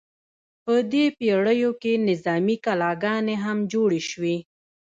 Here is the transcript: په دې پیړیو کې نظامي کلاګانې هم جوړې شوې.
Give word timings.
په 0.63 0.73
دې 0.91 1.05
پیړیو 1.17 1.71
کې 1.81 1.93
نظامي 2.09 2.55
کلاګانې 2.65 3.35
هم 3.43 3.57
جوړې 3.71 4.01
شوې. 4.09 4.35